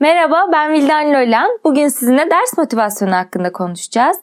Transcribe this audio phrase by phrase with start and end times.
[0.00, 1.58] Merhaba ben Vildan Lolan.
[1.64, 4.16] Bugün sizinle ders motivasyonu hakkında konuşacağız.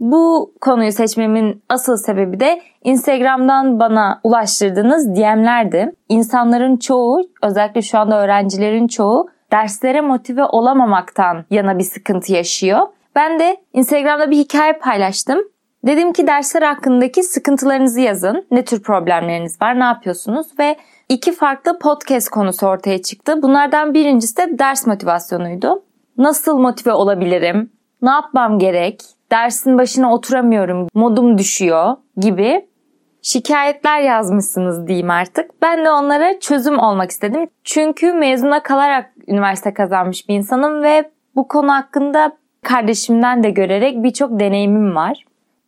[0.00, 5.92] Bu konuyu seçmemin asıl sebebi de Instagram'dan bana ulaştırdığınız DM'lerdi.
[6.08, 12.80] İnsanların çoğu, özellikle şu anda öğrencilerin çoğu derslere motive olamamaktan yana bir sıkıntı yaşıyor.
[13.16, 15.38] Ben de Instagram'da bir hikaye paylaştım.
[15.86, 18.46] Dedim ki dersler hakkındaki sıkıntılarınızı yazın.
[18.50, 20.76] Ne tür problemleriniz var, ne yapıyorsunuz ve
[21.08, 23.42] iki farklı podcast konusu ortaya çıktı.
[23.42, 25.82] Bunlardan birincisi de ders motivasyonuydu.
[26.18, 27.70] Nasıl motive olabilirim?
[28.02, 29.02] Ne yapmam gerek?
[29.30, 32.68] Dersin başına oturamıyorum, modum düşüyor gibi
[33.22, 35.62] şikayetler yazmışsınız diyeyim artık.
[35.62, 37.48] Ben de onlara çözüm olmak istedim.
[37.64, 44.40] Çünkü mezuna kalarak üniversite kazanmış bir insanım ve bu konu hakkında kardeşimden de görerek birçok
[44.40, 45.24] deneyimim var.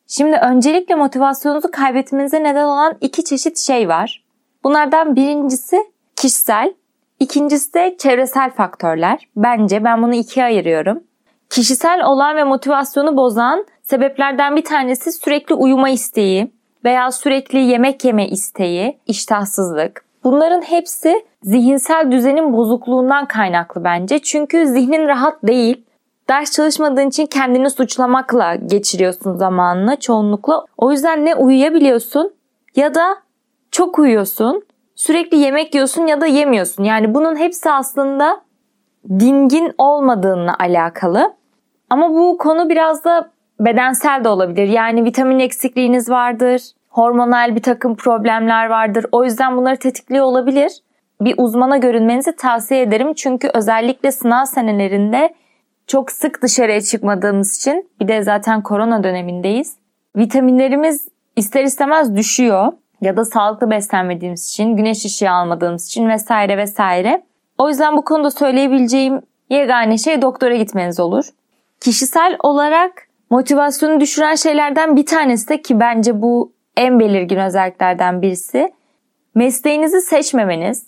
[0.07, 4.25] Şimdi öncelikle motivasyonunuzu kaybetmenize neden olan iki çeşit şey var.
[4.65, 5.77] Bunlardan birincisi
[6.17, 6.75] kişisel,
[7.21, 9.29] ikincisi de çevresel faktörler.
[9.37, 11.03] Bence ben bunu ikiye ayırıyorum.
[11.51, 16.53] Kişisel olan ve motivasyonu bozan sebeplerden bir tanesi sürekli uyuma isteği
[16.85, 20.05] veya sürekli yemek yeme isteği, iştahsızlık.
[20.25, 24.19] Bunların hepsi zihinsel düzenin bozukluğundan kaynaklı bence.
[24.19, 25.85] Çünkü zihnin rahat değil.
[26.29, 30.65] Ders çalışmadığın için kendini suçlamakla geçiriyorsun zamanını çoğunlukla.
[30.77, 32.33] O yüzden ne uyuyabiliyorsun
[32.77, 33.17] ya da
[33.71, 34.63] çok uyuyorsun.
[34.95, 36.85] Sürekli yemek yiyorsun ya da yemiyorsun.
[36.85, 38.41] Yani bunun hepsi aslında
[39.09, 41.35] dingin olmadığınla alakalı.
[41.91, 44.69] Ama bu konu biraz da bedensel de olabilir.
[44.69, 49.07] Yani vitamin eksikliğiniz vardır, hormonal bir takım problemler vardır.
[49.13, 50.73] O yüzden bunları tetikliyor olabilir.
[51.21, 53.15] Bir uzmana görünmenizi tavsiye ederim.
[53.15, 55.35] Çünkü özellikle sınav senelerinde
[55.87, 59.77] çok sık dışarıya çıkmadığımız için bir de zaten korona dönemindeyiz.
[60.17, 67.23] Vitaminlerimiz ister istemez düşüyor ya da sağlıklı beslenmediğimiz için, güneş ışığı almadığımız için vesaire vesaire.
[67.59, 71.25] O yüzden bu konuda söyleyebileceğim yegane şey doktora gitmeniz olur.
[71.81, 72.93] Kişisel olarak
[73.31, 78.73] motivasyonu düşüren şeylerden bir tanesi de ki bence bu en belirgin özelliklerden birisi
[79.35, 80.87] mesleğinizi seçmemeniz,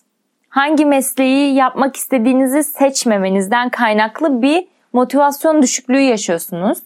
[0.48, 6.78] hangi mesleği yapmak istediğinizi seçmemenizden kaynaklı bir motivasyon düşüklüğü yaşıyorsunuz.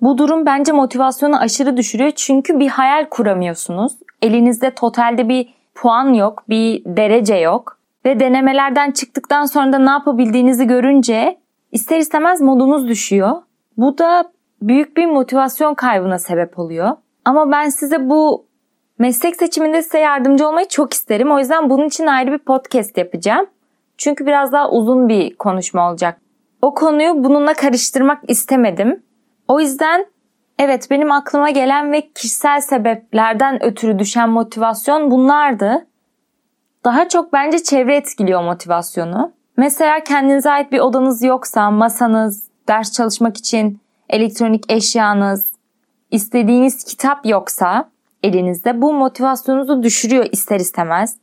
[0.00, 3.92] Bu durum bence motivasyonu aşırı düşürüyor çünkü bir hayal kuramıyorsunuz.
[4.22, 10.66] Elinizde totalde bir puan yok, bir derece yok ve denemelerden çıktıktan sonra da ne yapabildiğinizi
[10.66, 11.38] görünce
[11.72, 13.32] ister istemez modunuz düşüyor.
[13.76, 14.32] Bu da
[14.62, 16.96] büyük bir motivasyon kaybına sebep oluyor.
[17.24, 18.46] Ama ben size bu
[18.98, 21.30] meslek seçiminde size yardımcı olmayı çok isterim.
[21.30, 23.46] O yüzden bunun için ayrı bir podcast yapacağım.
[23.98, 26.20] Çünkü biraz daha uzun bir konuşma olacak.
[26.62, 29.02] O konuyu bununla karıştırmak istemedim.
[29.48, 30.06] O yüzden
[30.58, 35.86] evet benim aklıma gelen ve kişisel sebeplerden ötürü düşen motivasyon bunlardı.
[36.84, 39.32] Daha çok bence çevre etkiliyor motivasyonu.
[39.56, 45.52] Mesela kendinize ait bir odanız yoksa, masanız, ders çalışmak için elektronik eşyanız,
[46.10, 47.88] istediğiniz kitap yoksa
[48.22, 51.16] elinizde bu motivasyonunuzu düşürüyor ister istemez.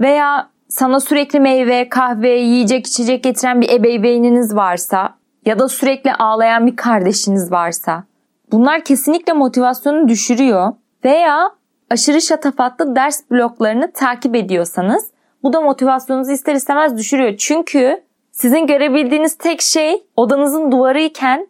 [0.00, 6.66] Veya sana sürekli meyve, kahve, yiyecek, içecek getiren bir ebeveyniniz varsa ya da sürekli ağlayan
[6.66, 8.04] bir kardeşiniz varsa
[8.52, 10.72] bunlar kesinlikle motivasyonu düşürüyor.
[11.04, 11.50] Veya
[11.90, 15.10] aşırı şatafatlı ders bloklarını takip ediyorsanız
[15.42, 17.36] bu da motivasyonunuzu ister istemez düşürüyor.
[17.36, 18.02] Çünkü
[18.32, 21.46] sizin görebildiğiniz tek şey odanızın duvarı iken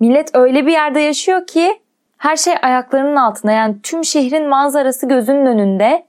[0.00, 1.80] millet öyle bir yerde yaşıyor ki
[2.18, 3.52] her şey ayaklarının altında.
[3.52, 6.06] Yani tüm şehrin manzarası gözünün önünde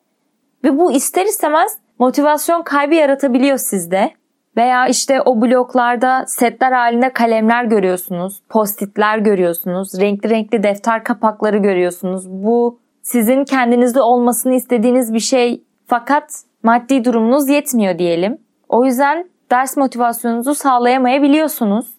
[0.64, 4.12] ve bu ister istemez motivasyon kaybı yaratabiliyor sizde.
[4.58, 12.30] Veya işte o bloklarda setler halinde kalemler görüyorsunuz, postitler görüyorsunuz, renkli renkli defter kapakları görüyorsunuz.
[12.30, 18.38] Bu sizin kendinizde olmasını istediğiniz bir şey fakat maddi durumunuz yetmiyor diyelim.
[18.70, 21.94] O yüzden ders motivasyonunuzu sağlayamayabiliyorsunuz.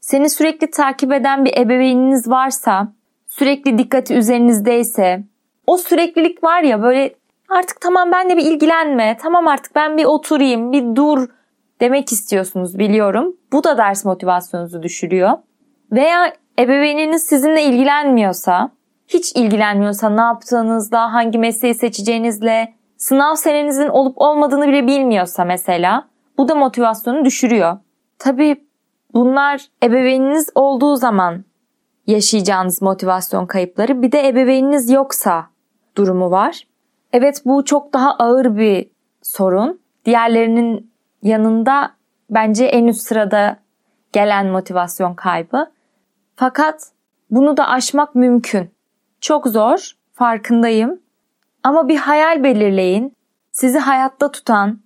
[0.00, 2.92] Seni sürekli takip eden bir ebeveyniniz varsa,
[3.26, 5.22] sürekli dikkati üzerinizdeyse,
[5.66, 7.14] o süreklilik var ya böyle
[7.48, 11.28] artık tamam ben de bir ilgilenme, tamam artık ben bir oturayım, bir dur
[11.80, 13.36] demek istiyorsunuz biliyorum.
[13.52, 15.30] Bu da ders motivasyonunuzu düşürüyor.
[15.92, 18.70] Veya ebeveyniniz sizinle ilgilenmiyorsa,
[19.08, 26.08] hiç ilgilenmiyorsa ne yaptığınızla, hangi mesleği seçeceğinizle, sınav senenizin olup olmadığını bile bilmiyorsa mesela
[26.38, 27.78] bu da motivasyonu düşürüyor.
[28.18, 28.64] Tabii
[29.14, 31.44] bunlar ebeveyniniz olduğu zaman
[32.06, 34.02] yaşayacağınız motivasyon kayıpları.
[34.02, 35.46] Bir de ebeveyniniz yoksa
[35.96, 36.66] durumu var.
[37.12, 38.90] Evet bu çok daha ağır bir
[39.22, 39.80] sorun.
[40.04, 40.89] Diğerlerinin
[41.22, 41.90] yanında
[42.30, 43.56] bence en üst sırada
[44.12, 45.70] gelen motivasyon kaybı.
[46.36, 46.90] Fakat
[47.30, 48.70] bunu da aşmak mümkün.
[49.20, 51.00] Çok zor, farkındayım.
[51.62, 53.16] Ama bir hayal belirleyin.
[53.52, 54.80] Sizi hayatta tutan,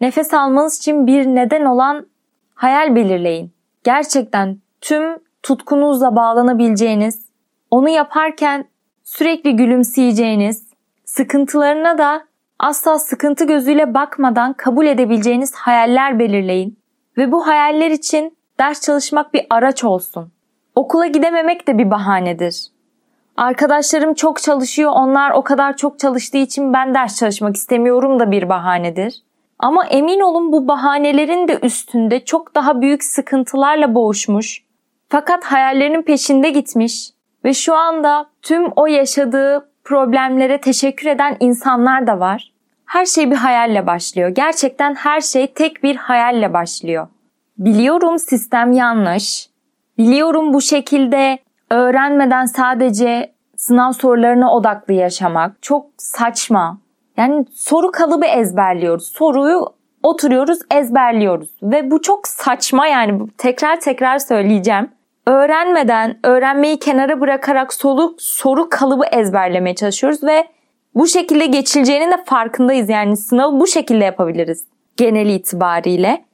[0.00, 2.06] nefes almanız için bir neden olan
[2.54, 3.52] hayal belirleyin.
[3.84, 7.28] Gerçekten tüm tutkunuzla bağlanabileceğiniz,
[7.70, 8.64] onu yaparken
[9.02, 10.68] sürekli gülümseyeceğiniz,
[11.04, 12.24] sıkıntılarına da
[12.58, 16.78] asla sıkıntı gözüyle bakmadan kabul edebileceğiniz hayaller belirleyin.
[17.16, 20.32] Ve bu hayaller için ders çalışmak bir araç olsun.
[20.74, 22.66] Okula gidememek de bir bahanedir.
[23.36, 28.48] Arkadaşlarım çok çalışıyor, onlar o kadar çok çalıştığı için ben ders çalışmak istemiyorum da bir
[28.48, 29.22] bahanedir.
[29.58, 34.64] Ama emin olun bu bahanelerin de üstünde çok daha büyük sıkıntılarla boğuşmuş.
[35.08, 37.10] Fakat hayallerinin peşinde gitmiş
[37.44, 42.52] ve şu anda tüm o yaşadığı problemlere teşekkür eden insanlar da var.
[42.86, 44.28] Her şey bir hayalle başlıyor.
[44.28, 47.06] Gerçekten her şey tek bir hayalle başlıyor.
[47.58, 49.48] Biliyorum sistem yanlış.
[49.98, 51.38] Biliyorum bu şekilde
[51.70, 56.78] öğrenmeden sadece sınav sorularına odaklı yaşamak çok saçma.
[57.16, 59.06] Yani soru kalıbı ezberliyoruz.
[59.06, 59.66] Soruyu
[60.02, 64.88] oturuyoruz, ezberliyoruz ve bu çok saçma yani tekrar tekrar söyleyeceğim.
[65.26, 70.48] Öğrenmeden, öğrenmeyi kenara bırakarak soru soru kalıbı ezberlemeye çalışıyoruz ve
[70.94, 72.88] bu şekilde geçileceğinin de farkındayız.
[72.88, 74.64] Yani sınavı bu şekilde yapabiliriz
[74.96, 76.24] genel itibariyle.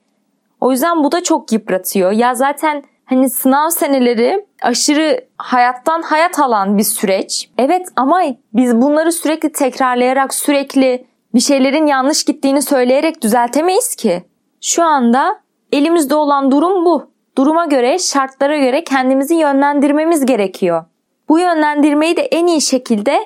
[0.60, 2.12] O yüzden bu da çok yıpratıyor.
[2.12, 7.50] Ya zaten hani sınav seneleri aşırı hayattan hayat alan bir süreç.
[7.58, 8.22] Evet ama
[8.52, 14.22] biz bunları sürekli tekrarlayarak sürekli bir şeylerin yanlış gittiğini söyleyerek düzeltemeyiz ki.
[14.60, 15.40] Şu anda
[15.72, 17.09] elimizde olan durum bu.
[17.38, 20.84] Duruma göre, şartlara göre kendimizi yönlendirmemiz gerekiyor.
[21.28, 23.18] Bu yönlendirmeyi de en iyi şekilde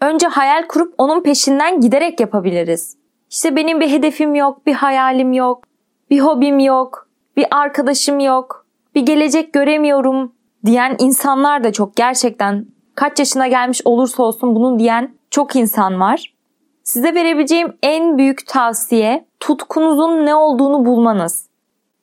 [0.00, 2.96] önce hayal kurup onun peşinden giderek yapabiliriz.
[3.30, 5.64] İşte benim bir hedefim yok, bir hayalim yok,
[6.10, 10.32] bir hobim yok, bir arkadaşım yok, bir gelecek göremiyorum
[10.64, 16.34] diyen insanlar da çok gerçekten kaç yaşına gelmiş olursa olsun bunu diyen çok insan var.
[16.82, 21.49] Size verebileceğim en büyük tavsiye tutkunuzun ne olduğunu bulmanız.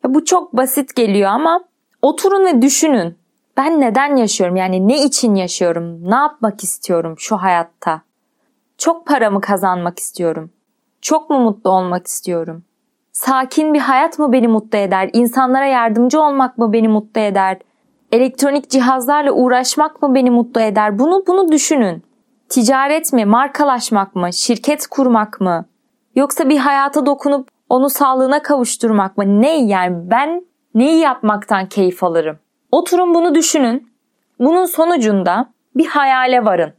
[0.03, 1.63] Bu çok basit geliyor ama
[2.01, 3.17] oturun ve düşünün.
[3.57, 4.55] Ben neden yaşıyorum?
[4.55, 6.09] Yani ne için yaşıyorum?
[6.11, 8.01] Ne yapmak istiyorum şu hayatta?
[8.77, 10.51] Çok para mı kazanmak istiyorum?
[11.01, 12.63] Çok mu mutlu olmak istiyorum?
[13.11, 15.09] Sakin bir hayat mı beni mutlu eder?
[15.13, 17.57] İnsanlara yardımcı olmak mı beni mutlu eder?
[18.11, 20.99] Elektronik cihazlarla uğraşmak mı beni mutlu eder?
[20.99, 22.03] Bunu bunu düşünün.
[22.49, 25.65] Ticaret mi, markalaşmak mı, şirket kurmak mı?
[26.15, 29.41] Yoksa bir hayata dokunup onu sağlığına kavuşturmak mı?
[29.41, 32.39] Ne yani ben neyi yapmaktan keyif alırım?
[32.71, 33.91] Oturun bunu düşünün.
[34.39, 36.73] Bunun sonucunda bir hayale varın.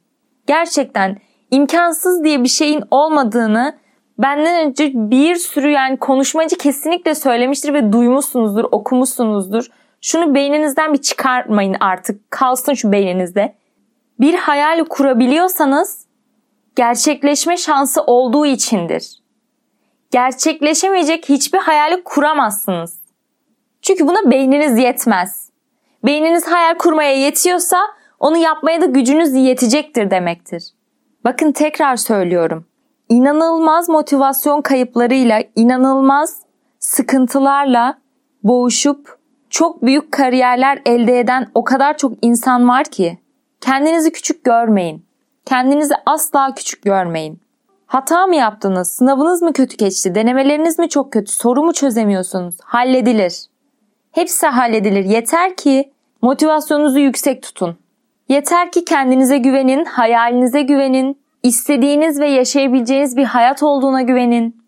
[0.46, 1.16] Gerçekten
[1.50, 3.78] imkansız diye bir şeyin olmadığını
[4.18, 9.66] benden önce bir sürü yani konuşmacı kesinlikle söylemiştir ve duymuşsunuzdur, okumuşsunuzdur.
[10.00, 12.30] Şunu beyninizden bir çıkartmayın artık.
[12.30, 13.54] Kalsın şu beyninizde.
[14.20, 16.06] Bir hayal kurabiliyorsanız
[16.76, 19.17] gerçekleşme şansı olduğu içindir.
[20.10, 22.98] Gerçekleşemeyecek hiçbir hayali kuramazsınız.
[23.82, 25.50] Çünkü buna beyniniz yetmez.
[26.04, 27.78] Beyniniz hayal kurmaya yetiyorsa
[28.20, 30.64] onu yapmaya da gücünüz yetecektir demektir.
[31.24, 32.66] Bakın tekrar söylüyorum.
[33.08, 36.42] İnanılmaz motivasyon kayıplarıyla, inanılmaz
[36.78, 37.98] sıkıntılarla
[38.42, 39.18] boğuşup
[39.50, 43.18] çok büyük kariyerler elde eden o kadar çok insan var ki
[43.60, 45.06] kendinizi küçük görmeyin.
[45.44, 47.40] Kendinizi asla küçük görmeyin.
[47.88, 48.88] Hata mı yaptınız?
[48.92, 50.14] Sınavınız mı kötü geçti?
[50.14, 51.32] Denemeleriniz mi çok kötü?
[51.32, 52.54] Soru mu çözemiyorsunuz?
[52.64, 53.44] Halledilir.
[54.12, 55.04] Hepsi halledilir.
[55.04, 57.76] Yeter ki motivasyonunuzu yüksek tutun.
[58.28, 64.62] Yeter ki kendinize güvenin, hayalinize güvenin, istediğiniz ve yaşayabileceğiniz bir hayat olduğuna güvenin.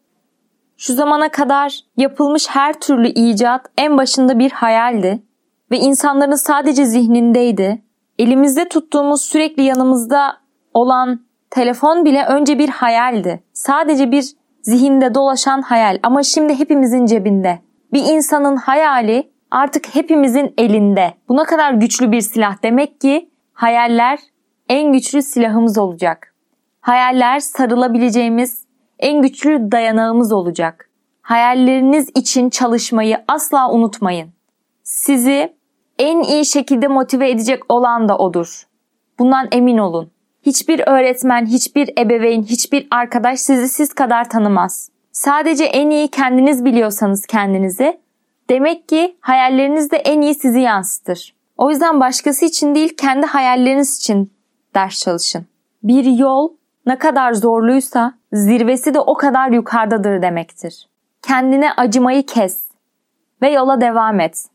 [0.76, 5.22] Şu zamana kadar yapılmış her türlü icat en başında bir hayaldi
[5.70, 7.82] ve insanların sadece zihnindeydi.
[8.18, 10.36] Elimizde tuttuğumuz sürekli yanımızda
[10.74, 13.42] olan telefon bile önce bir hayaldi.
[13.52, 14.24] Sadece bir
[14.62, 17.58] zihinde dolaşan hayal ama şimdi hepimizin cebinde.
[17.92, 21.14] Bir insanın hayali artık hepimizin elinde.
[21.28, 24.18] Buna kadar güçlü bir silah demek ki hayaller
[24.68, 26.34] en güçlü silahımız olacak.
[26.80, 28.64] Hayaller sarılabileceğimiz
[28.98, 30.90] en güçlü dayanağımız olacak.
[31.22, 34.28] Hayalleriniz için çalışmayı asla unutmayın.
[34.82, 35.54] Sizi
[35.98, 38.66] en iyi şekilde motive edecek olan da odur.
[39.18, 40.10] Bundan emin olun.
[40.42, 44.90] Hiçbir öğretmen, hiçbir ebeveyn, hiçbir arkadaş sizi siz kadar tanımaz.
[45.12, 48.00] Sadece en iyi kendiniz biliyorsanız kendinizi,
[48.50, 51.34] demek ki hayalleriniz de en iyi sizi yansıtır.
[51.56, 54.32] O yüzden başkası için değil, kendi hayalleriniz için
[54.74, 55.46] ders çalışın.
[55.82, 56.48] Bir yol
[56.86, 60.88] ne kadar zorluysa zirvesi de o kadar yukarıdadır demektir.
[61.22, 62.64] Kendine acımayı kes
[63.42, 64.46] ve yola devam et.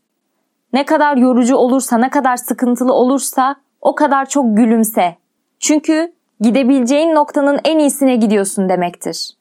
[0.72, 5.16] Ne kadar yorucu olursa, ne kadar sıkıntılı olursa o kadar çok gülümse.
[5.60, 9.36] Çünkü gidebileceğin noktanın en iyisine gidiyorsun demektir.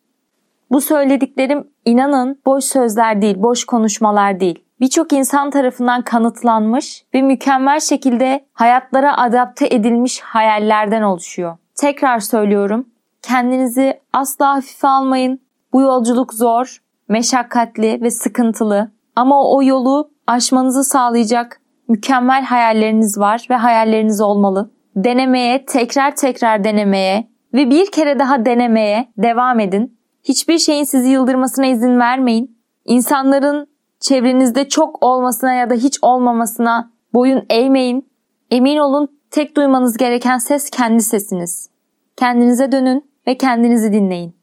[0.72, 4.66] Bu söylediklerim inanın boş sözler değil, boş konuşmalar değil.
[4.80, 11.58] birçok insan tarafından kanıtlanmış ve mükemmel şekilde hayatlara adapte edilmiş hayallerden oluşuyor.
[11.76, 12.90] Tekrar söylüyorum.
[13.22, 15.40] Kendinizi asla hafife almayın.
[15.74, 18.92] Bu yolculuk zor, meşakkatli ve sıkıntılı.
[19.16, 24.72] Ama o yolu aşmanızı sağlayacak mükemmel hayalleriniz var ve hayalleriniz olmalı.
[24.96, 29.98] Denemeye, tekrar tekrar denemeye ve bir kere daha denemeye devam edin.
[30.24, 32.58] Hiçbir şeyin sizi yıldırmasına izin vermeyin.
[32.86, 33.68] İnsanların
[34.00, 38.10] çevrenizde çok olmasına ya da hiç olmamasına boyun eğmeyin.
[38.52, 41.70] Emin olun tek duymanız gereken ses kendi sesiniz.
[42.18, 44.36] Kendinize dönün ve kendinizi dinleyin.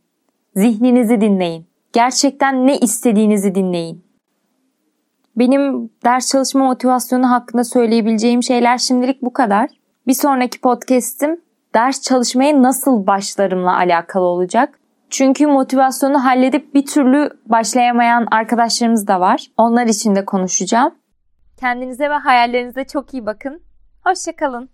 [0.57, 1.67] Zihninizi dinleyin.
[1.93, 4.05] Gerçekten ne istediğinizi dinleyin.
[5.37, 9.82] Benim ders çalışma motivasyonu hakkında söyleyebileceğim şeyler şimdilik bu kadar.
[10.07, 11.41] Bir sonraki podcast'im
[11.75, 14.79] ders çalışmaya nasıl başlarımla alakalı olacak.
[15.11, 19.47] Çünkü motivasyonu halledip bir türlü başlayamayan arkadaşlarımız da var.
[19.57, 20.95] Onlar için de konuşacağım.
[21.61, 23.63] Kendinize ve hayallerinize çok iyi bakın.
[24.05, 24.71] Hoşçakalın.